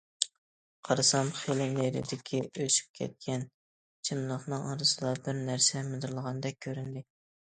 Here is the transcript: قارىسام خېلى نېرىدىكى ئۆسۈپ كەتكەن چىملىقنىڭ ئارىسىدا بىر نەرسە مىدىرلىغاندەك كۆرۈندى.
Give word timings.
قارىسام 0.87 1.27
خېلى 1.39 1.65
نېرىدىكى 1.73 2.39
ئۆسۈپ 2.63 2.97
كەتكەن 2.99 3.45
چىملىقنىڭ 4.09 4.65
ئارىسىدا 4.71 5.13
بىر 5.27 5.43
نەرسە 5.51 5.85
مىدىرلىغاندەك 5.93 6.61
كۆرۈندى. 6.67 7.07